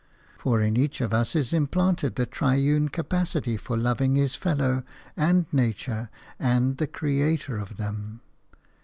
For 0.39 0.61
in 0.61 0.77
each 0.77 0.99
of 0.99 1.13
us 1.13 1.35
is 1.35 1.53
implanted 1.53 2.15
the 2.15 2.25
triune 2.25 2.89
capacity 2.89 3.55
for 3.55 3.77
loving 3.77 4.15
his 4.15 4.33
fellow 4.33 4.81
and 5.15 5.45
nature 5.53 6.09
and 6.39 6.77
the 6.77 6.87
Creator 6.87 7.59
of 7.59 7.77
them. 7.77 8.21